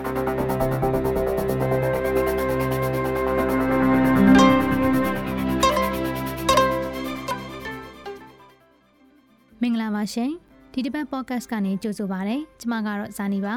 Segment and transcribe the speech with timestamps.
[0.00, 0.02] မ
[9.66, 10.30] င်္ဂလာပါရှင်
[10.72, 13.54] ဒီတစ်ပတ် podcast ကနေကြိုဆိုပါရစေကျမကတော့ဇာနီပါ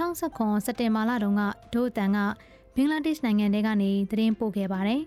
[0.00, 1.42] 2019စက်တင်ဘာလတုန်းက
[1.74, 2.18] ဒို့အတန်က
[2.76, 5.00] ဘင်္ဂလားဒေ့ရှ်နိုင်ငံထဲကနေသတင်းပို့ခဲ့ပါတယ်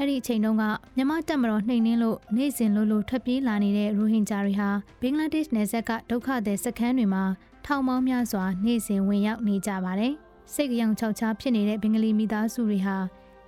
[0.00, 0.64] အဲ့ဒီအချိန်တုန်းက
[0.96, 4.70] မြန်မာတပ်မတော်နှိမ်နင်းလို့နေ့စဉ်လိုလိုထွက်ပြေးလာနေတဲ့ရိုဟင်ဂျာတွေဟာ
[5.00, 7.24] ဘင်္ဂလားဒေ့ရှ်နယ်စပ်ကဒုက္ခသည်စခန်းတွေမှာ
[7.66, 10.14] ထောင်ပေါင်းများစွာနေ့စဉ်ဝင်ရောက်နေကြပါတယ်
[10.54, 12.96] စိတ်ကြောင်ချောက်ချားဖြစ်နေတဲ့ဘင်္ဂလီမိသားစုတွေဟာ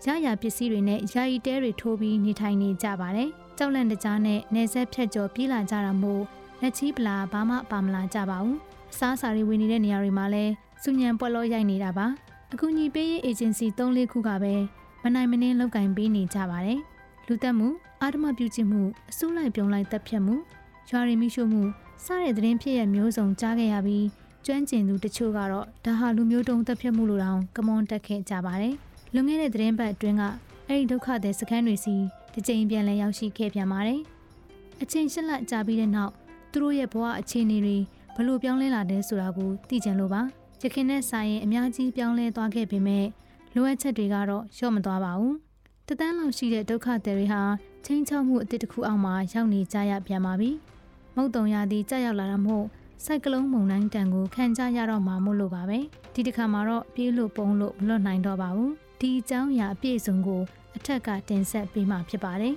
[0.05, 6.23] ရရပစ္စည်းတွေနဲ့ယာယီတဲတွေထိုးပြီးနေထိုင်နေကြပါတယ်ကြောက်လန့်တကြားနဲ့နေဆက်ဖြတ်ကျော်ပြေးလာကြတာမို့
[6.61, 8.59] လက်ချီပလာဘာမှပါမလာကြပါဘူး
[8.93, 12.07] အစားအစာတွေဝင်နေတဲ့နေရာတွေမှာလည်းစုညံပွက်လို့ရိုက်နေတာပါ
[12.53, 14.55] အကူအညီပေးရေးအေဂျင်စီ၃လေးခုကပဲ
[15.03, 16.81] မနိုင်မနှင်းလောက်ကင်ပေးနေကြပါတယ်
[17.27, 17.69] လူသက်မှု
[18.03, 20.35] အာဓမပြုကျင့်မှုအစုလိုက်ပြုံလိုက်တပ်ဖြတ်မှု
[20.91, 21.63] ရွာရီမိရှုမှု
[22.05, 24.07] စတဲ့သတင်းဖြစ်ရမျိုးစုံကြားခဲ့ရပြီး
[24.47, 28.75] ကျွမ်းကျင်သူတချို့ကတော့ဒါဟာလူမျိုးတုံးတပ်ဖြတ်မှုလို့တောင်ကမွန်တက်ခဲ့ကြပါတယ်
[29.15, 30.23] လွန်ခဲ့တဲ့သတင်းပတ်အတွင်းက
[30.69, 31.95] အဲ့ဒီဒုက္ခတဲ့စခန်းတွေစီ
[32.33, 34.01] တစ်ကြိမ်ပြန်လည်ရောက်ရှိခဲ့ပြန်ပါတယ်
[34.83, 36.13] အချိန်ရှစ်လကြာပြီးတဲ့နောက်
[36.53, 37.77] သူတို့ရဲ့ဘဝအခြေအနေတွေ
[38.17, 40.23] ဘလို့ပြောင်းလဲလာတယ်ဆိုတာကိုသိကြလို့ပါ
[40.63, 43.07] ရခင်နဲ့ဆိုင်ရင်အများကြီးပြောင်းလဲသွားခဲ့ပေမဲ့
[43.55, 45.37] လိုအပ်ချက်တွေကတော့လျော့မသွားပါဘူး
[45.89, 47.43] တသန်းလောက်ရှိတဲ့ဒုက္ခတွေတွေဟာ
[47.85, 50.51] ချင်းချောက်မှုအတစ်တစ်ခုအောက်မှာရောက်နေကြရပြန်ပါပြီ
[51.17, 52.65] မုတ်တုံရသည်ကြာရောက်လာတာမို့
[53.05, 55.79] စိုက်ကလုံးမုန်တိုင်းတန်ကိုခံကြရတော့မှာမို့လို့ပါပဲ
[56.15, 60.43] ဒီတစ်ခါမှာတော့ပြေးလို့ပုံလို့မလွတ်နိုင်တော့ပါဘူးဒီအကြောင်းအရာအပြည့်အစုံကို
[60.77, 62.55] အထက်ကတင်ဆက်ပေးမှာဖြစ်ပါတယ်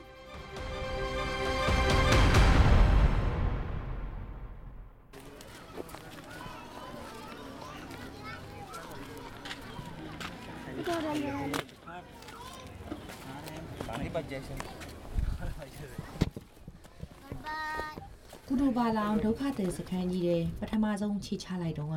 [18.48, 21.96] ကုတူပါလောင်ဒုက္ခသည်စခန်းကြီးတဲ့ပထမဆုံးခြေချလိုက်တော့က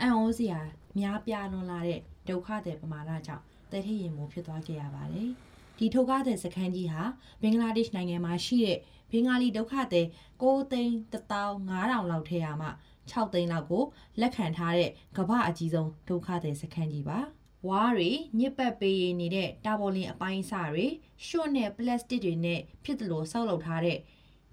[0.00, 0.60] အံ့ဩစရာ
[0.98, 5.30] များပြားလွန်လာတဲ့ဒုက္ခသည်ပမာဏကြောင့်တဲထရင်မိုးဖြစ်သွားကြရပါတယ်။
[5.78, 7.02] ဒီဒုက္ခသည်စခန်းကြီးဟာ
[7.42, 8.78] ဘင်္ဂလားဒေ့ရှ်နိုင်ငံမှာရှိတဲ့
[9.10, 10.06] ဘင်္ဂါလီဒုက္ခသည်
[10.42, 12.68] 6သိန်း15000လောက်ထဲရမှ
[13.12, 13.84] 6သိန်းလောက်ကို
[14.20, 17.20] လက်ခံထားတဲ့ကမ္ဘာအကြီးဆုံးဒုက္ခသည်စခန်းကြီးပါ။
[17.68, 20.86] ဝါးတွေညစ်ပတ်ပေးရနေတဲ့တာဘော်လင်အပိုင်းအစတွေ
[21.26, 23.98] ရွှွတ်နဲ့ပလတ်စတစ်တွေနဲ့ဖြစ်သလိုဆောက်လုပ်ထားတဲ့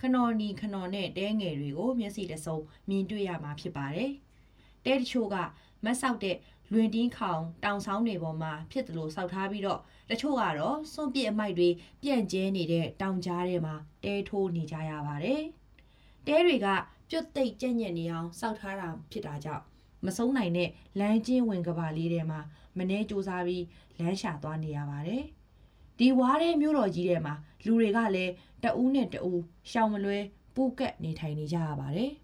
[0.02, 2.58] ခနော်နီခနော်နဲ့တဲငယ်တွေကိုမျက်စိတစုံ
[2.90, 4.12] မြင်တွေ့ရမှာဖြစ်ပါတယ်။
[4.86, 5.36] တဲတချို့က
[5.84, 6.38] မတ်ဆောက်တဲ့
[6.72, 11.70] လွင်တင်းခေါင်တောင်ဆောင်တွေပေါ်မှာဖြစ်သလိုဆောက်ထားပြီးတော့တချို့ကတော့စွန့်ပစ်အမိုက်တွေ
[12.02, 15.41] ပြန့်ကျဲနေတဲ့တောင်ကြားထဲမှာတဲထိုးနေကြရပါတယ်။
[16.28, 16.68] တဲတွေက
[17.09, 19.64] ပြုတ်သိပ်ကြက်ညက်နေအောင်စောက်ထားတာဖြစ်တာကြောင့်
[20.06, 20.69] မဆုံးနိုင်တဲ့
[21.00, 22.40] လမ်းကျင်းဝင်ကဘာလေးထဲမှာ
[22.78, 23.64] မနှဲစူးစားပြီး
[24.00, 25.24] လမ်းရှာသွားနေရပါတယ်။
[26.00, 27.34] ဒီဝါးတဲ့မြို့တော်ကြီးထဲမှာ
[27.66, 28.34] လူတွေကလည်း
[28.64, 29.41] တအူးနဲ့တအူး
[29.72, 30.18] ရှောင်မလွဲ
[30.56, 32.12] ပူးကက်နေထိုင်နေကြရပါတယ်။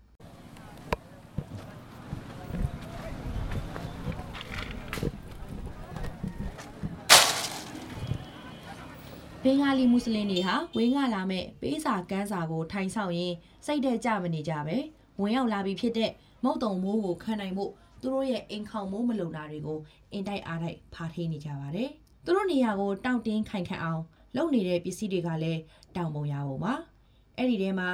[9.43, 13.35] ဘင်္ဂါလီမွတ်စလင်တွေဟာဝင်းကလာမဲ့ပေးစာကန်းစာကိုထိုင်ဆောင်ရင်း
[13.65, 14.77] စိတ်တဲ့ကြမနေကြပဲ
[15.21, 16.11] ဝင်ရောက်လာပြီးဖြစ်တဲ့
[16.43, 17.65] မုတ်တုံမိုးကိုခံနိုင်မှု
[18.01, 19.79] သူတို့ရဲ့အိမ်ခေါင်မိုးမလုံတာတွေကို
[20.13, 21.89] အင်တိုက်အားတိုက်ဖားထိန်နေကြပါတယ်။
[22.25, 24.01] သူတို့နေရာကိုတောင့်တင်းခိုင်ခန့်အောင်
[24.35, 25.61] လုပ်နေတဲ့ပစ္စည်းတွေကလည်း
[25.95, 26.73] တောင်ပုံရပုံပါ။
[27.37, 27.89] အဲ့ဒီထဲမှာ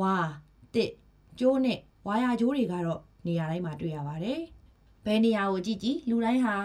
[0.00, 0.14] ဝါ
[0.74, 0.90] တစ်
[1.38, 4.40] ကျိုးနဲ့ဝါယာကျိုးတွေကတော့နေရာတိုင်းမှာတွေ့ရပါတယ်။
[5.04, 6.56] ဘယ်နေရာကိုကြည့်ကြည့်လူတိုင်းဟာ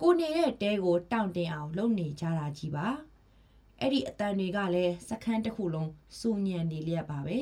[0.00, 2.86] ကိုနေတဲ့တဲကိုတောင့်တင်းအောင်လုပ်နေကြတာကြီးပါ။
[3.80, 7.38] အဲ့ဒီအတန်တွေကလည်းစခန်းတစ်ခုလုံးစူညံနေလျက်ပါပဲ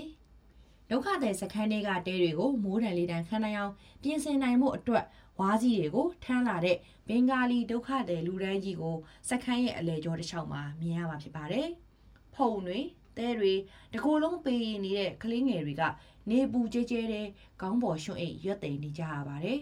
[0.90, 5.04] ဒုက္ခတဲ့စခန်းတွေကတဲတွေကိုမိုးတန်လေးတန်ခန်းနိုင်အောင်ပြင်ဆင်နိုင်မှုအတွက်
[5.40, 6.76] ဝါးကြီးတွေကိုထမ်းလာတဲ့
[7.08, 8.96] ဘင်္ဂါလီဒုက္ခတဲ့လူတန်းကြီးကို
[9.28, 11.68] စခန်းရဲ့အလဲကျော်တစ်လျှောက်မှာမြင်ရမှာဖြစ်ပါတယ်
[12.34, 12.78] ဖုံတွေ
[13.16, 13.52] တဲတွေ
[13.94, 15.82] တကိုယ်လုံးပေးနေတဲ့ကလေးငယ်တွေက
[16.30, 17.26] နေပူကျဲကျဲတဲ့
[17.60, 19.58] ခေါင်းပေါ်ရွှွန့်အိတ်ရွက်သိမ်းနေကြရပါတယ်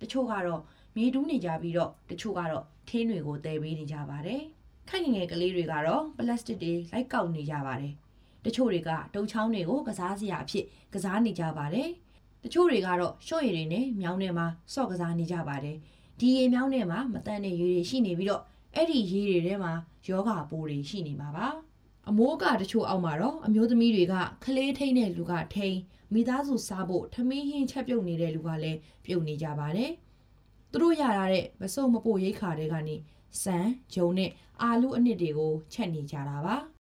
[0.00, 0.62] တချို့ကတော့
[0.96, 4.42] မြေတူးနေကြပြီးတော့တချို့ကတော့ထင်းတွေကိုတဲပေးနေကြပါတယ်
[4.88, 7.94] ခိုင်ငယ်ကလေးတွေကတော့ပလတ်စတစ်တွေလိုက်ကောက်နေကြပါတယ်။
[8.46, 10.64] တချို့တွေကတုံချောင်းတွေကိုကစားစရာအဖြစ်
[10.94, 11.88] ကစားနေကြပါတယ်။
[12.42, 15.76] တချို့တွေကတော့ရှော့ရည်တွေနဲ့မြောင်းထဲမှာစော့ကစားနေကြပါတယ်။
[16.20, 18.42] ဒီရေမြောင်းထဲမှာမတန်တဲ့ရေတွေရှိနေပြီးတော့
[18.74, 19.72] အဲ့ဒီရေတွေထဲမှာ
[20.06, 21.46] ယောဂပိုးတွေရှိနေမှာပါ။
[22.08, 24.14] အမိုးကတချို့အောက်မှာတော့အမျိုးသမီးတွေက
[24.44, 25.76] ခလေးထိန်တဲ့လူကထိန်
[26.14, 29.90] မိသားစုစားဖို့ထမင်းဟင်းချက်ပြုတ်နေတဲ့လူကလည်းပြုတ်နေကြပါတယ်။
[30.70, 32.96] သူတို့ရလာတဲ့မစုံမပို့ရိတ်ခါတွေကနေ
[33.42, 33.58] စံ
[33.94, 34.30] ဂျုံနဲ့
[34.62, 36.75] အာလူအနှစ်တွေကိုချက်နေကြတာပါ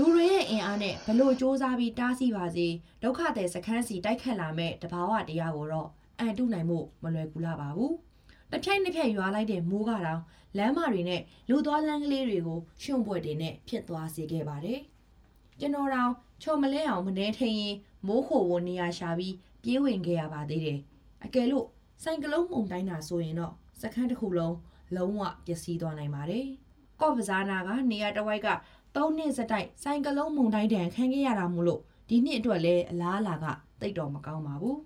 [0.00, 2.66] လူတွေရဲ့အင်အားနဲ့ဘလို့စ조사ပြီးတားဆီးပါစေ
[3.02, 7.94] ဒုက္ခတဲ့စခန်းစီတိုက်ခတ်လာမဲ့တဘာဝတရားကိုတော့အန်တုနိုင်မှုမလွယ်ကူလာပါဘူး
[8.50, 10.20] တစ်ဖြိုက်နှစ်ဖြိုက်ရွာလိုက်တဲ့မိုးကတော့
[10.58, 14.80] လမ်းမတွေနဲ့လူသွားလမ်းကလေးတွေကိုရွှွန့်ပွက်တွေနဲ့ဖြစ်သွားစေခဲ့ပါတယ်
[15.60, 16.12] ကျွန်တော်တော့
[16.42, 20.78] ချော်မလဲအောင်မနေထင်ရင်မိုးခိုဝနေရရှာပြီးပြေးဝင်ခဲ့ရပါသေးတယ်
[21.24, 21.66] အကယ်လို့
[22.02, 24.56] ဆိုင်ကလုန်းမုန်တိုင်းတာဆိုရင်တော့စခန်းတစ်ခုလုံး
[24.96, 26.46] လုံးဝပျက်စီးသွားနိုင်ပါတယ်
[27.00, 28.48] ကော့ပဇာနာကနေရာတစ်ဝိုက်က
[28.98, 33.46] ၃နှစ်စတိုက်ဆိုင်ကလုန်းမုန်တိုင်းတန်ခံခဲ့ရတာမို့လို့ဒီနှစ်အတွက်လည်းအလားအလာက
[33.80, 34.78] တိတ်တော့မကောင်းပါဘူး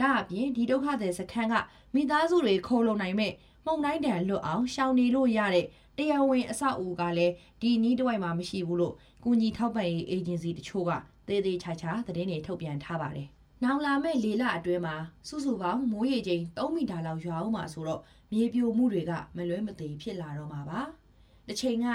[0.00, 1.54] ဒါအပြင်ဒီဒုက္ခသည်စခန်းက
[1.94, 3.32] မိသားစုတွေခိုးလုံနိုင်မဲ့
[3.64, 5.66] မှုန်တိုင်းတန်လွတ်အောင်ရှောင်နေလို့ရတဲ့
[5.98, 8.94] တရားဝင်အဆောက်အဦကလည်းဒီနီးတစ်ဝိုက်မှာမရှိဘူးလို့
[9.24, 10.90] ကုညီထောက်ပံ့ရေးအေဂျင်စီတချို့က
[11.28, 13.28] သေးသေးချာချာသတင်းတွေထုတ်ပြန်ထားပါတယ်။
[13.64, 14.96] နောင်လာမဲ့လေးလအတွင်းမှာ
[15.28, 18.00] စုစုပေါင်းမိုးရေချိန်3မီတာလောက်ရွာအောင်မှာဆိုတော့
[18.32, 20.80] မြေပြိုမှုတွေကမလွဲမသွေဖြစ်လာတော့မှာပါ။
[21.46, 21.86] တစ်ချိန်က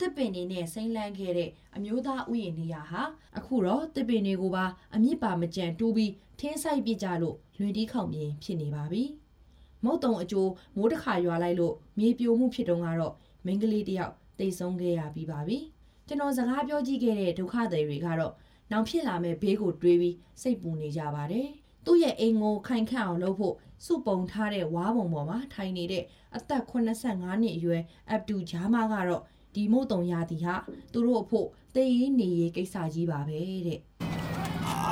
[0.00, 3.02] တစ်ပင်တွေနဲ့စိမ့်လန်းခဲ့တဲ့အမျိုးသားဥယျာဉ်နေရာဟာ
[3.38, 4.64] အခုတော့တစ်ပင်တွေကိုပါ
[4.94, 9.02] အမြင့်ပါမကြံတူးပြီးထင်းဆိုင်ပစ်ကြလို့လွင်တီးခေါင်ပြင်းဖြစ်နေပါပြီ။
[9.84, 13.14] မုတ်တုံအကျိုးမိုးတစ်ခါရွာလိုက်လို့မြေပြိုမှုဖြစ်တုန်းကတော့
[13.44, 15.58] မိန်းကလေးတယောက်တိတ်ဆုံးခဲ့ရပြီးပါပြီ။
[16.06, 18.32] ကျွန်တော်စကားပြောကြည့်ခဲ့တဲ့ဒုက္ခသည်တွေကတော့
[18.70, 21.48] နောင်ဖြစ်လာမဲ့ဘေးကိုတွေးပြီးစိတ်ပူနေကြပါတယ်။
[21.84, 23.54] သူ့ရဲ့အိမ်ကိုခိုင်ခန့်အောင်လုပ်ဖို့
[23.84, 26.04] စုပုံထားတဲ့ဝါးပုံပေါ်မှာထိုင်နေတဲ့
[26.36, 29.22] အသက်85နှစ်အရွယ်အဗ်ဒူဂျာမာကတော့
[29.54, 30.54] ဒီမို့တုံရာသီဟာ
[30.92, 33.80] သူတို့အဖို့တေးရေးနေရေးကိစ္စကြီးပါပဲတဲ့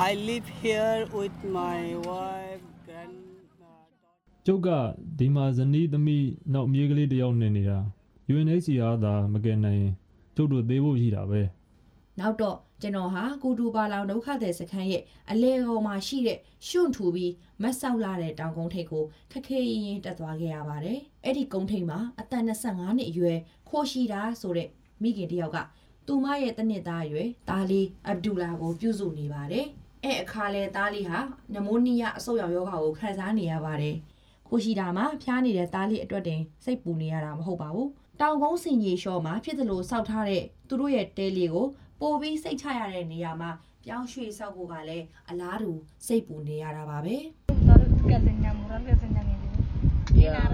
[0.09, 1.79] I live here with my
[2.09, 3.15] wife, grand.
[4.45, 4.69] ကျုပ်က
[5.19, 7.79] ဒီမှာဇနီးသမီးနောက်မြေးကလေးတစ်ယောက်နေနေတာ
[8.33, 9.93] UNHCR သာမကယ်နိုင်ရင်
[10.35, 11.41] ကျုပ်တို့သေးဖို့ရှိတာပဲ
[12.19, 16.37] နောက်တော့ကျွန်တော်ဟာကူတူပါလောင်ဒုက္ခသည်စခန်းရဲ့အလဲကောင်မှာရှိတဲ့
[16.67, 23.37] ရှွန့်ထူပြီးမတ်ဆောက်လာတဲ့တောင်ကုန်းထိပ်ကိုခက်ခဲရင်ရင်တက်သွားခဲ့ရပါတယ်။အဲ့ဒီကုန်းထိပ်မှာအသက်25နှစ်အရွယ်
[23.69, 24.69] ခိုရှိတာဆိုတဲ့
[25.01, 25.57] မိခင်တယောက်က
[26.07, 29.65] သူမရဲ့တနစ်သားအရွယ်တာလီအဗ်ဒူလာကိုပြုစုနေပါတယ်။
[30.03, 31.19] အဲ့အခါလဲတာလီဟာ
[31.53, 33.95] နမိုနီးယားအဆုတ်ရောင်ယောဂါကိုခံစားနေရပါတယ်။
[34.47, 37.89] ခိုရှိတာမှာဖျားနေတဲ့တာလီအတွက်တင်စိတ်ပူနေရတာမဟုတ်ပါဘူး။
[38.21, 41.67] တောင်ကုန်းစင်ကြီးရှော့မှာဖြစ်သလိုစောက်ထားတဲ့သူတို့ရဲ့တဲလေးကို
[42.03, 43.51] ပိုပြီးစိတ်ချရတဲ့နေရာမှာ
[43.85, 45.71] ပြောင်းရွှေ့ဆောက်ဖို့ကလည်းအလားတူ
[46.05, 47.17] စိတ်ပူနေရတာပါပဲ
[50.23, 50.47] Yeah.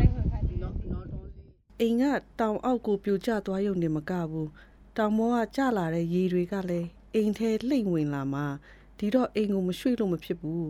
[0.64, 1.46] Not, not only.
[1.82, 2.04] အိမ်က
[2.40, 4.50] တောင်အောက်ကိုပြိုကျသွားရုံနဲ့မကဘူး
[4.98, 8.42] တောင်ပေါ်ကကျလာတဲ့ရေတွေကလည်းအိမ်ထဲလှိမ့်ဝင်လာမှ
[8.98, 10.70] ဒီတော့အိမ်ကိုမရွှေ့လို့မဖြစ်ဘူး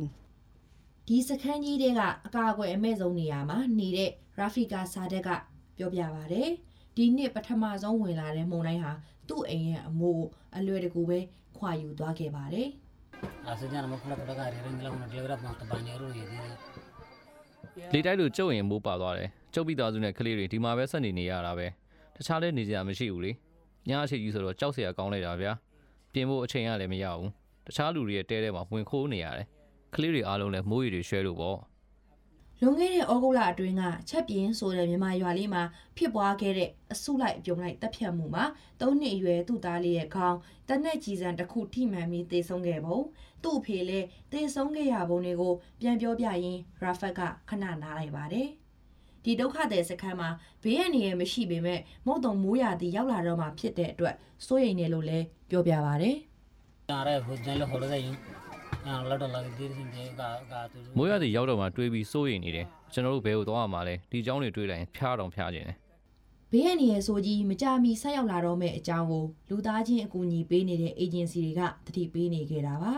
[1.07, 5.29] ဒီစခန်းကြီးတွေကအကာအကွယ်အမဲ့ဆုံးနေရာမှာနေတဲ့ရာဖီကာဆာဒက်က
[5.77, 6.43] ပြောပြပါဗျ။
[6.99, 8.91] ဒီနှစ်ပထမဆုံးဝင်လာတဲ့မုန်တိုင်းဟာ
[9.29, 10.25] သူ့အိမ်ရဲ့အမိုး
[10.55, 11.19] အလွယ်တကူပဲ
[11.57, 12.67] ခွာယူသွားခဲ့ပါတယ်။
[13.47, 16.27] အစကြံမခဏခဏကရရင်လောက်နဲ့လေဂရပ်မှာတပန်ရလို့ရည်
[17.93, 21.67] လေတိုက်လို့ကျုပ်ရင်မိုးပါသွားတယ်။ကျုပ်ပြီးသားစုနဲ့ကလေးတွေဒီမှာပဲဆက်နေနေရတာပဲ။
[22.15, 23.31] တခြားလဲနေစရာမရှိဘူးလေ။
[23.89, 25.51] ညအချိန်ကြီးဆိုတော့ကြောက်စရာကောင်းလိုက်တာဗျာ။
[26.13, 27.29] ပြင်ဖို့အချိန်ရလည်းမရဘူး။
[27.67, 29.47] တခြားလူတွေရဲ့တဲထဲမှာဝင်ခိုးနေရတယ်။
[29.95, 31.57] ကလေးတွေအားလုံးလည်းမိုးရီတွေရွှဲလို့ပေါ့။
[32.61, 35.63] လွန်ခဲ့တဲ့ဩဂုတ်လအတွင်းကချက်ပြင်းဆိုတဲ့မြန်မာရွာလေးမှာ
[35.97, 38.45] ဖြစ်ပွားခဲ့တဲ့အဆုလိုက်အပြုံလိုက်တပ်ဖြတ်မှုမှာ
[38.79, 40.37] ၃နှစ်အရွယ်သူ့သားလေးရဲ့ခေါင်း
[40.69, 42.99] တနက်ကြီးစံတစ်ခုထိမှန်ပြီးသေဆုံးခဲ့ပုံ
[43.43, 48.47] သူ့အဖေလည်းသေဆုံးခဲ့ရပုံတွေကိုပြန်ပြောပြရင်းရာဖတ်ကခဏနားလိုက်ပါတယ်။
[49.23, 50.29] ဒီဒုက္ခသည်စခန်းမှာ
[50.63, 54.15] ဘေးရန်နေရမရှိပေမဲ့မုတ်တုံမိုးရာသီရောက်လာတော့မှဖြစ်တဲ့အတွက်
[54.45, 56.11] စိုးရိမ်နေလို့လည်းပြောပြပါဗျ။
[58.84, 59.10] Ara hujan lo horo dai.
[59.10, 60.78] Ah la dola dir sin je ga ga tu.
[60.96, 65.76] မိုးရသည်ရောက်တော့မှတွေးပြီးစိုးရိမ်နေတယ်ကျွန်တော်တို့ဘဲကိုသွားရမှာလဲဒီเจ้าတွေတွေးလိုက်ရင်ဖျားတော့ဖျားခြင်းတယ်
[66.50, 72.92] ဘေးရန်နေရဆိုကြီးမကြမီဆက်ရောက်လာတော့မဲ့အကြောင်းကိုလူသားချင်းအကူအညီပေးနေတဲ့ agency တွေကတတိပေးနေခဲ့တာပါ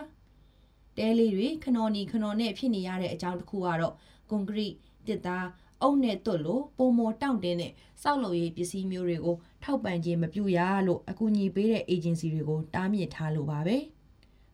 [0.97, 3.95] တဲလေးတွေခနော်နီခနော်နဲ့ဖြစ်နေရတဲ့အကြောင်းတစ်ခုကတော့
[4.31, 4.73] ကွန်ကရစ်
[5.09, 5.47] တစ်သား
[5.83, 13.77] အုပ်နဲ့တွတ်လို့ပုံမောတောင့်တင်းတဲ့စောက်လုပ်ရေးပစ္စည်းမျိုးတွေကိုထောက်ပံ့ခြင်းမပြုရလို့အကူအညီပေးတဲ့ agency တွေကိုတားမြစ်ထားလို့ပါပဲ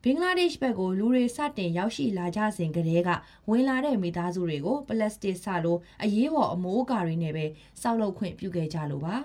[0.04, 3.10] ဘင်္ဂလားဒေ့ရှ်ဘက်ကိုလူတွေစတင်ရောက်ရှိလာကြစဉ်ကတည်းက
[3.50, 7.46] ဝင်လာတဲ့မိသားစုတွေကိုပလတ်စတစ်ဆလို့အရေးပေါ်အမိုးအကာတွေနဲ့ပဲ
[7.82, 9.16] စောက်လုပ်ခွင့်ပြုခဲ့ကြလို့ပါ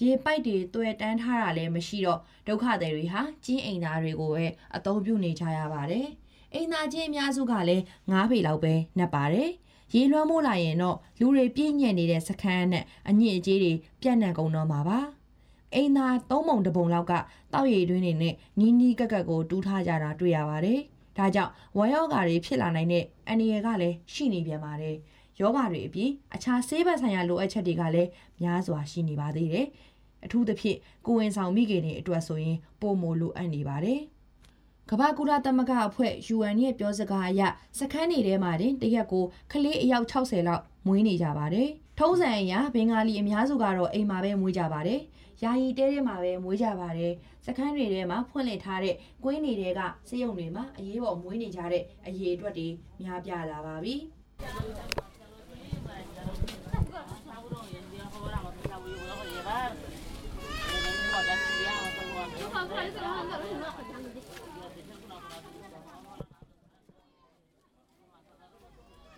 [0.00, 6.06] ရေပိုက်တွေတွေ့တန်းထားတာလည်းမရှိတော့ဒုက္ခသည်တွေဟာကျင်းအိမ်သားတွေကိုပဲအသုံးပြုနေကြရပါတယ်။
[6.54, 9.50] အိမ်သားချင်းအများစုကလည်းငားပေလောက်ပဲနှက်ပါတယ်။
[9.94, 15.00] ရေလွှမ်းမိုးလာရင်တော့လူတွေပြည့်ညက်နေတဲ့စခန်းနဲ့အညစ်အကြေးတွေပြန့်နှံ့ကုန်တော့မှာပါ။
[15.74, 17.12] အိမ်သားသုံးပုံတစ်ပုံလောက်က
[17.52, 20.80] တောက်ရည်တွင်းတွေနဲ့နီးနီးကပ်ကပ်ကိုတူးထားကြတာတွေ့ရပါတယ်။
[21.18, 24.96] ဒါကြောင့်ဝမ်းရောဂါတွေဖြစ်လာနိုင်တဲ့အန္တရာယ်ကလည်းရှိနေပြန်ပါတယ်။
[25.40, 28.10] ယောဂါတွေအပြင်အခြားဆေးဘက်ဆိုင်ရာလိုအပ်ချက်တွေကလည်း
[28.42, 29.66] များစွာရှိနေပါသေးတယ်။
[30.24, 34.00] အထူးသဖြင့်ကိုဝင်ဆောင်မိခင်တွေအတွက်ဆိုရင်ပုံမလိုအပ်နေပါတယ်။
[34.90, 37.42] ကမ္ဘာကုလသမဂ္ဂအဖွဲ့ UN ရဲ့ပြောစကားအရ
[37.78, 41.70] စခန်းတွေထဲမှာတင်တရက်ကိုကလေးအယောက်60လောက်မွေးနေကြပါတယ်။
[42.00, 45.00] ထုံးစံအရဘင်္ဂါလီအများစုကတော့အိမ်မှာပဲမွေးကြပါတယ်။
[45.42, 47.12] ယာယီတဲထဲမှာပဲမွေးကြပါတယ်။
[47.46, 52.68] စခန်းတွေထဲမှာဖွင့်လှစ်ထားတဲ့ကွင်းတွေကစရုံတွေမှာအရေးပေါ်မွေးနေကြတဲ့အရေးအတွက်တွေ
[53.02, 53.94] များပြားလာပါပြီ။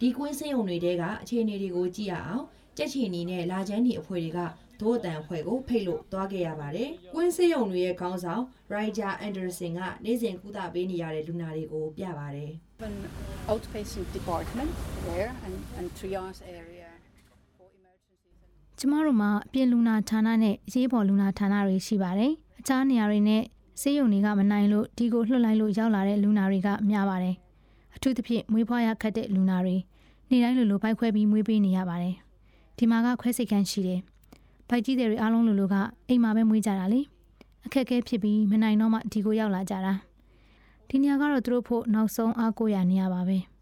[0.00, 2.44] ဒီကွင်းစင်းုံတွေတဲကအခြေအနေတွေကိုကြည့်ရအောင်
[2.78, 4.38] ကြက်ချီနီနဲ့လာချမ်းနီအဖွဲ့တွေက
[4.80, 8.42] ဒို့အတန်အဖွဲ့ကိုဖိတ်လို့သွားခဲ့ရပါတယ်။ကွင်းစင်းုံတွေရဲ့ခေါင်းဆောင်
[8.73, 12.50] ရိုက်ဂျာအန်ဒါဆင်ကနေ့စဉ်ကုသပေးနေရတဲ့လူနာတွေကိုပြပါတယ်။
[12.87, 12.94] an
[13.50, 14.70] outpatient department
[15.06, 16.90] there and, and triage area
[17.56, 18.28] for emergencies.
[18.70, 23.42] And ကျမတို့မှာအပြင်လူနာဌာနနဲ့အရေးပေါ်လူနာဌာနတွေရှိပါတယ်။အခြားနေရာတွေနဲ့
[23.80, 27.37] ဆေးရုံတွေကမနိုင်လို့ဒီကိုလွှတ်လိုက်လို့ရောက်လာတဲ့လူနာတွေကများပါတယ်။
[27.97, 29.76] အထူးသဖြင့်မွေးဖွားရခက်တဲ့လူနာတွေ
[30.30, 32.16] နေ့တိုင်းလိုလိုဘိုက်ခွဲပြီးမွေးပေးနေရပါတယ်။
[32.78, 34.00] ဒီမှာကခွဲစိတ်ခန်းရှိတယ်။
[34.68, 35.76] ဘိုက်ကြီးတွေအားလုံးလိုလိုက
[36.08, 37.00] အိမ်မှာပဲမွေးကြတာလေ။
[37.66, 39.94] အခက်အခဲဖြစ်ပြီးမနိုင်တော့မှဒီကိုရောက်လာကြတာ။
[40.88, 43.38] ဒီနေရာကတော့သူတို့ဖို့နောက်ဆုံးအားကိုးရနေရပါပဲ။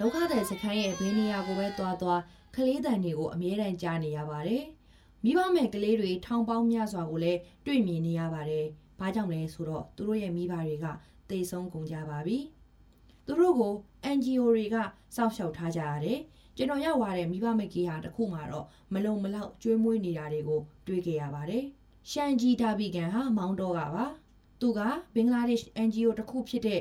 [0.00, 2.20] ဒုက္ခသည်စခန်းရဲ့ဘေးနေရာကိုပဲသွားသွား
[2.54, 4.64] ကလေးတန်တွေကိုအမြဲတမ်းကြားနေရပါတယ်။
[5.24, 8.66] မိဘမဲ့ကလေးတွေထောင်ပေါင်းများစွာကိုလည်းတွေ့မြင်နေရပါတယ်။
[8.98, 10.86] ဘာကြောင့်လဲဆိုတော့သူတို့ရဲ့မိဘတွေက
[11.30, 12.38] တေဆုံးကုန်ကြပါပြီ။
[13.26, 13.74] သူတို့ကို
[14.16, 14.76] NGO တွေက
[15.16, 16.18] စောင့်ရှောက်ထားကြရတယ်။
[16.56, 21.64] ကျွန်တော်ရောက်သွားတဲ့မိဘမဲ့ကြီးဟာတစ်ခုမှတော့မလုံမလောက်ကျွေးမွေးနေတာတွေကိုတွေ့ကြရပါတယ်။
[22.10, 24.06] ရှန်ဂျီဒါဘီကန်ဟာမောင်းတော့ကပါ။
[24.60, 24.80] သူက
[25.14, 26.80] ဘင်္ဂလားဒေ့ရှ် NGO တစ်ခုဖြစ်တဲ့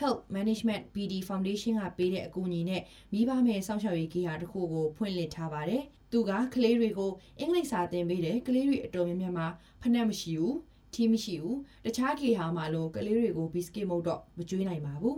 [0.00, 2.82] Health Management BD Foundation ကပေးတဲ့အကူအညီနဲ့
[3.12, 5.82] မိဘမဲ့စောင့်ရှောက်ရေးကိဟာတစ်ခုကိုဖွင့်လှစ်ထားပါတယ်။
[6.12, 9.46] သူကကလေးတွေကိုအင်္ဂလိပ်စာသင်ပေးတယ်။ကလေးတွေအတော်များများမှာ
[9.80, 10.56] ဖက်နှက်မရှိဘူး။
[10.94, 15.16] ထီးမရှိဘူး။တခြားကိဟာမှာလို့ကလေးတွေကိုဘီစကစ်မုတ်တော့မကျွေးနိုင်ပါဘူး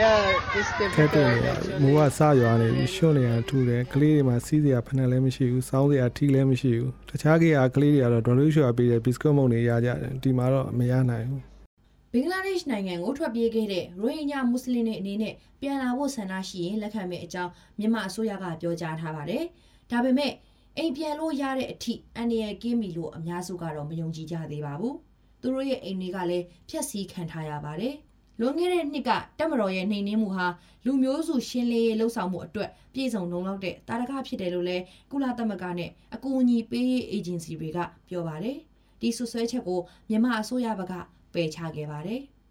[0.00, 0.20] Yeah,
[0.54, 11.42] this the ခက်တဲ့နေရာမိုးကစရွာနေပြီရွှွန့်နေရထူတယ်ကလေးတွေမှာစီးစရာဖက်နှက်လည်းမရှိဘူးစောင်းစရာထီလည်းမရှိဘူးတခြားကြီးကကလေးတွေကတော့ဒေါ်လို့ရွှေပေးတဲ့ဘစ်စကွတ်မုန်တွေရကြတယ်ဒီမှာတော့မရနိုင်ဘူး။
[12.12, 19.44] ဘင်္ဂလားဒေ့ရှ်နိုင်ငံကိုထွက်ပြေးခဲ့တဲ့ရိုဟင်ဂျာမွတ်စလင်တွေအနေနဲ့ပြန်လာဖို့ဆန္ဒရှိရင်လက်ခံမယ့်အကြောင်းမြန်မာအစိုးရကပြောကြားထားပါတယ်။
[19.90, 20.32] ဒါပေမဲ့
[20.78, 24.94] အိမ်ပြန်လို့ရတဲ့အထိအန်ဒီရယ်ကင်းပြီလို့အများစုကတော့မယုံကြည်ကြသေးပါဘူး။
[25.40, 27.94] သူတို့ရဲ့အိမ်တွေကလည်းဖျက်ဆီးခံထားရပါတယ်။
[28.40, 30.46] လွန်ခဲ့တဲ့နှစ်ကတက်မတော်ရဲ့နှိမ်နင်းမှုဟာ
[30.84, 34.76] လူမျိုးစုရှင်းလင်းရေးလှုပ်ဆောင်မှုအတွက်ပြည်စုံလုံလောက်တဲ့တာရကဖြစ်တယ်လို့လဲ
[35.10, 38.56] ကုလသမဂ္ဂနဲ့အကူအညီပေးရေးအေဂျင်စီတွေကပြောပါတယ်။
[39.00, 40.94] ဒီဆွဆွဲချက်ကိုမြန်မာအစိုးရဘက်က
[41.34, 42.20] ပယ်ချခဲ့ပါတယ်။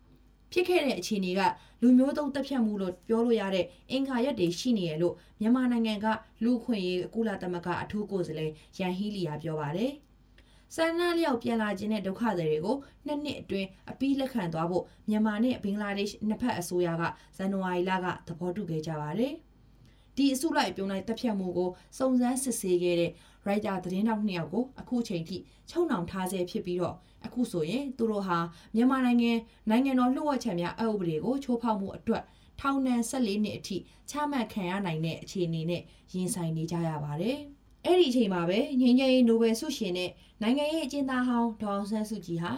[0.52, 1.42] ဖြစ်ခဲ့တဲ့အခြေအနေက
[1.82, 6.08] လူမျိုးတုံးတက်ဖြတ်မှုလို့ပြောလို့ရတဲ့အင်္ဂါရက်တွေရှိနေရလို့မြန်မာနိုင်ငံက
[6.44, 9.92] လူခွင့်ရေးကုလသမဂ္ဂအထူးကိုယ်စားလှယ်ရန်ဟီလီယာပြောပါတယ်။
[10.76, 17.04] ဆန္ဒလျောက်ပြန်လာခြင်းတဲ့ဒုက္ခသည်တွေကိုနှစ်နှစ်အတွင်းအပြီးလက်ခံသွားဖို့မြန်မာနဲ့ဘင်္ဂလားဒေ့ရှ်နှစ်ဖက်အစိုးရက
[17.38, 19.34] ဇန်နဝါရီလကသဘောတူခဲ့ကြပါတယ်။
[20.16, 23.12] ဒီအစုလိုက်ပြုံလိုက်တပ်ဖြတ်မှုကိုစုံစမ်းစစ်ဆေးခဲ့တဲ့
[23.46, 25.38] ရိုက်တာသတင်းတောက်နှစ်ယောက်ကိုအခုချိန်ထိ
[25.70, 26.96] ချုံနှောင်ထားဆဲဖြစ်ပြီးတော့
[27.26, 28.38] အခုဆိုရင်သူတို့ဟာ
[28.76, 29.32] မြန်မာနိုင်ငံ
[29.70, 32.24] နိုင်ငံတော်လှုပ်ဝက်ချက်များအဥပဒေကိုချိုးဖောက်မှုအတွက်
[32.60, 33.78] ထောင်ဒဏ်14နှစ်အထိ
[34.10, 35.84] ချမှတ်ခံရနိုင်တဲ့အခြေအနေနဲ့
[36.14, 37.38] ရင်ဆိုင်နေကြရပါတယ်။
[37.86, 42.54] အဲ့ဒီအချိန်မှာပဲငင်းငယ်နိုဘယ်ဆုရှင်နဲ့နိုင်ငံရေးအကျဉ်းသားဟောင်းဒေါအောင်ဆန်းစုကြည်ဟာ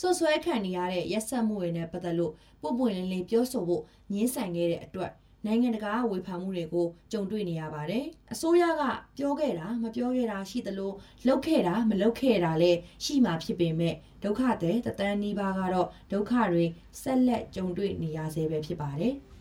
[0.00, 5.10] ဆွဆွဲခံနေရတဲ့ရက်ဆက်မှုတွေနဲ့ပတ်သက်လို့ပုတ်ပွင့်လင်းလင်းပြောဆိုဖို့ညှင်းဆန်ခဲ့တဲ့အတွက်
[5.46, 8.82] နိုင်ငံတကာဝေဖန်မှုတွေကိုကြုံတွေ့နေရပါတယ်။အစိုးရက
[9.18, 10.92] ပြောခဲ့တာမပြောခဲ့တာရှိသလို
[11.26, 13.94] လုပ်ခဲ့တာမလုပ်ခဲ့တာလည်းရှိမှဖြစ်ပေမဲ့
[14.24, 16.64] ဒုက္ခတဲ့တသန်းနီးပါးကတော့ဒုက္ခတွေ
[17.02, 19.14] ဆက်လက်ကြုံတွေ့နေရဆဲပဲဖြစ်ပါတယ်။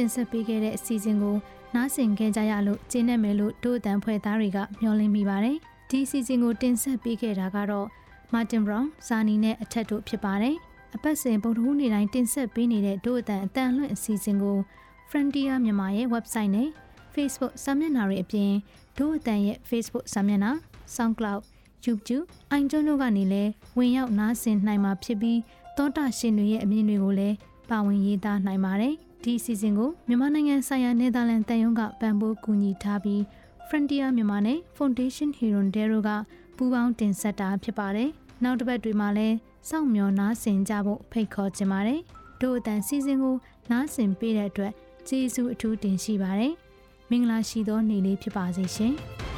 [0.00, 1.36] တင်ဆက်ပေးခဲ့တဲ့အစီအစဉ်ကို
[1.74, 5.56] နားဆင်ခဲ့ကြရလို့ကျေနပ်မယ်လို့ဒို့အတန်ဖွဲ့သားတွေကမျှော်လင့်မိပါတယ်။
[5.90, 7.86] ဒီအစီအစဉ်ကိုတင်ဆက်ပေးခဲ့တာကတော့
[8.32, 10.56] မာတင်ဘရောင်ဇာနီနဲ့အထက်တို့ဖြစ်ပါတယ်။
[10.94, 14.56] အပတ်စဉ်ဗုဒ္ဓဟူးနေ့တိုင်းတင်ဆက်ပေးနေတဲ့ဒို့အတန်အတန်လွင့်အစီအစဉ်ကို
[15.10, 16.68] Frontier မြန်မာရဲ့ website နဲ့
[17.14, 18.52] Facebook စာမျက်နှာတွေအပြင်
[18.98, 20.52] ဒို့အတန်ရဲ့ Facebook စာမျက်နှာ
[20.94, 21.40] SoundCloud
[21.86, 25.38] YouTube အိုင်ကျွန်းတို့ကနေလည်းဝင်ရောက်နားဆင်နိုင်မှာဖြစ်ပြီး
[25.76, 27.36] သောတာရှင်တွေရဲ့အမြင်တွေကိုလည်း
[27.70, 33.20] ပါဝင်ရေးသားနိုင်ပါတယ်။ဒီအစီအစဉ်ကိုမြန်မာနိုင်ငံဆိုင်ရာနယ်သာလန်တန်ယုံကပံ့ပိုးကူညီထားပြီး
[33.68, 36.10] Frontier မြန်မာနဲ့ Foundation Hero Dero က
[36.56, 38.08] ပူးပေါင်းတင်ဆက်တာဖြစ်ပါတယ်။
[38.42, 39.36] နောက်တစ်ပတ်တွေမှာလည်း
[39.68, 42.00] စောင့်မျှော်နားဆင်ကြဖို့ဖိတ်ခေါ်ချင်ပါတယ်။
[42.40, 43.36] တို့အတန်စီစဉ်ကို
[43.70, 44.72] နားဆင်ပေးတဲ့အတွက်
[45.08, 46.52] ကျေးဇူးအထူးတင်ရှိပါတယ်။
[47.10, 48.94] မင်္ဂလာရှိသောနေ့လေးဖြစ်ပါစေရှင်။